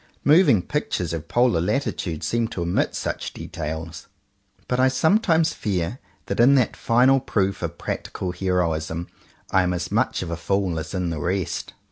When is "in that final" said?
6.39-7.19